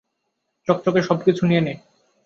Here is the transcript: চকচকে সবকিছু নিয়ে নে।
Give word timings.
চকচকে 0.67 1.01
সবকিছু 1.01 1.43
নিয়ে 1.45 1.61
নে। 1.61 1.73